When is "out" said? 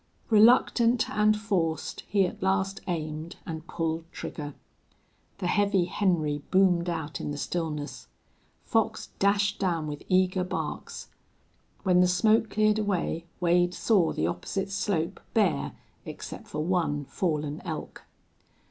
6.89-7.21